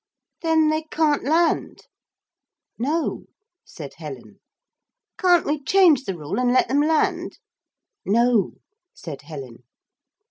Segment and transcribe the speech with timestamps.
[0.41, 1.81] 'Then they can't land?'
[2.79, 3.25] 'No,'
[3.63, 4.39] said Helen.
[5.19, 7.37] 'Can't we change the rule and let them land?'
[8.03, 8.53] 'No,'
[8.95, 9.59] said Helen.